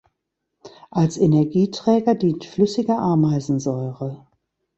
[0.89, 4.25] Als Energieträger dient flüssige Ameisensäure.